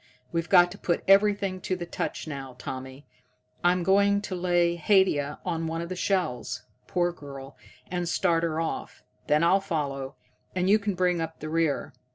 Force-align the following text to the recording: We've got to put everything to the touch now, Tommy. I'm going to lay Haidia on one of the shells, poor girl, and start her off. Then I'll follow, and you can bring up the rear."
We've 0.31 0.49
got 0.49 0.71
to 0.71 0.79
put 0.79 1.03
everything 1.07 1.61
to 1.61 1.75
the 1.75 1.85
touch 1.85 2.27
now, 2.27 2.55
Tommy. 2.57 3.05
I'm 3.63 3.83
going 3.83 4.19
to 4.21 4.33
lay 4.33 4.75
Haidia 4.75 5.37
on 5.45 5.67
one 5.67 5.79
of 5.79 5.89
the 5.89 5.95
shells, 5.95 6.63
poor 6.87 7.11
girl, 7.11 7.55
and 7.91 8.09
start 8.09 8.41
her 8.41 8.59
off. 8.59 9.03
Then 9.27 9.43
I'll 9.43 9.61
follow, 9.61 10.15
and 10.55 10.67
you 10.67 10.79
can 10.79 10.95
bring 10.95 11.21
up 11.21 11.39
the 11.39 11.49
rear." 11.49 11.93